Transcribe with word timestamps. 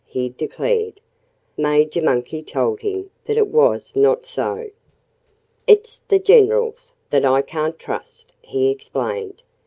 he 0.07 0.29
declared. 0.29 0.99
Major 1.55 2.01
Monkey 2.01 2.41
told 2.41 2.79
him 2.81 3.11
that 3.25 3.37
it 3.37 3.49
was 3.49 3.95
not 3.95 4.25
so. 4.25 4.71
"It's 5.67 5.99
the 5.99 6.17
generals 6.17 6.91
that 7.11 7.23
I 7.23 7.43
can't 7.43 7.77
trust," 7.77 8.33
he 8.41 8.71
explained. 8.71 9.43